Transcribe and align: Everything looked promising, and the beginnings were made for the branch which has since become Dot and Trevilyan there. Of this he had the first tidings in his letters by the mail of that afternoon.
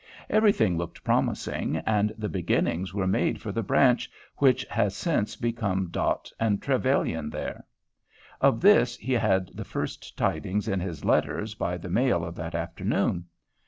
Everything 0.31 0.79
looked 0.79 1.03
promising, 1.03 1.77
and 1.85 2.11
the 2.17 2.27
beginnings 2.27 2.91
were 2.91 3.05
made 3.05 3.39
for 3.39 3.51
the 3.51 3.61
branch 3.61 4.09
which 4.37 4.65
has 4.65 4.95
since 4.95 5.35
become 5.35 5.89
Dot 5.91 6.31
and 6.39 6.59
Trevilyan 6.59 7.29
there. 7.29 7.67
Of 8.41 8.61
this 8.61 8.97
he 8.97 9.13
had 9.13 9.49
the 9.53 9.63
first 9.63 10.17
tidings 10.17 10.67
in 10.67 10.79
his 10.79 11.05
letters 11.05 11.53
by 11.53 11.77
the 11.77 11.89
mail 11.91 12.25
of 12.25 12.33
that 12.37 12.55
afternoon. 12.55 13.25